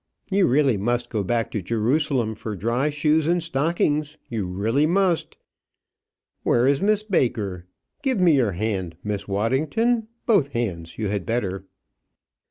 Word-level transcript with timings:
You 0.31 0.47
really 0.47 0.77
must 0.77 1.11
go 1.11 1.21
back 1.23 1.51
to 1.51 1.61
Jerusalem 1.61 2.33
for 2.33 2.55
dry 2.55 2.89
shoes 2.89 3.27
and 3.27 3.43
stockings; 3.43 4.17
you 4.29 4.47
really 4.47 4.87
must. 4.87 5.37
Where 6.41 6.65
is 6.67 6.81
Miss 6.81 7.03
Baker? 7.03 7.67
Give 8.01 8.19
me 8.19 8.35
your 8.35 8.53
hand, 8.53 8.95
Miss 9.03 9.27
Waddington; 9.27 10.07
both 10.25 10.53
hands, 10.53 10.97
you 10.97 11.09
had 11.09 11.23
better." 11.23 11.65